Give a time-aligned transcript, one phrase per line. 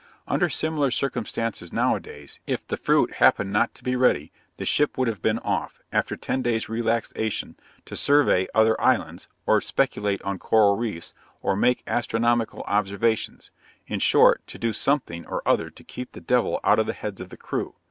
[0.27, 5.07] Under similar circumstances nowadays, if the fruit happened not to be ready, the ship would
[5.07, 10.75] have been off, after ten days' relaxation, to survey other islands, or speculate on coral
[10.75, 13.51] reefs, or make astronomical observations;
[13.85, 17.21] in short, to do something or other to keep the devil out of the heads
[17.21, 17.75] of the crew.'